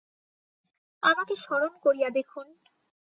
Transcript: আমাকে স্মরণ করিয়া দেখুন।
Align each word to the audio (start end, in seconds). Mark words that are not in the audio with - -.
আমাকে 1.03 1.33
স্মরণ 1.35 1.73
করিয়া 1.83 2.09
দেখুন। 2.09 2.47